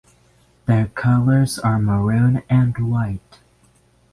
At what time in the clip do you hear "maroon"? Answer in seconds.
1.77-2.41